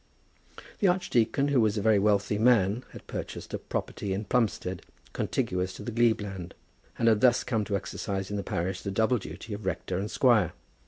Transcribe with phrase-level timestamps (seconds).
[0.79, 4.81] The archdeacon, who was a very wealthy man, had purchased a property in Plumstead,
[5.13, 6.55] contiguous to the glebe land,
[6.97, 10.09] and had thus come to exercise in the parish the double duty of rector and
[10.09, 10.53] squire.